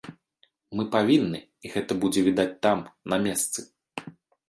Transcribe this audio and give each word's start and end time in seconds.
Мы 0.79 0.83
павінны, 0.95 1.43
і 1.67 1.73
гэта 1.75 1.99
будзе 2.01 2.25
відаць 2.31 2.51
там, 2.67 2.85
на 3.15 3.25
месцы. 3.29 3.59